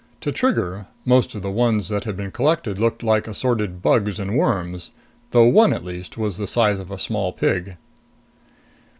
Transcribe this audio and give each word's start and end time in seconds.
To 0.21 0.31
Trigger, 0.31 0.87
most 1.05 1.35
of 1.35 1.43
the 1.43 1.51
ones 1.51 1.89
that 1.89 2.05
had 2.05 2.17
been 2.17 2.31
collected 2.31 2.79
looked 2.79 3.03
like 3.03 3.27
assorted 3.27 3.83
bugs 3.83 4.17
and 4.19 4.35
worms, 4.35 4.89
though 5.29 5.45
one 5.45 5.73
at 5.73 5.85
least 5.85 6.17
was 6.17 6.37
the 6.37 6.47
size 6.47 6.79
of 6.79 6.89
a 6.89 6.97
small 6.97 7.31
pig. 7.31 7.77